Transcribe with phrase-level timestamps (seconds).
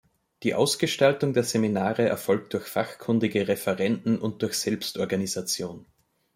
[0.41, 5.85] Die Ausgestaltung der Seminare erfolgt durch fachkundige Referenten und durch Selbstorganisation.